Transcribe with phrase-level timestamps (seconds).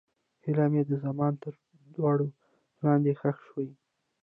[0.43, 1.53] هیلې مې د زمان تر
[1.95, 2.27] دوړو
[2.83, 3.69] لاندې ښخې شوې.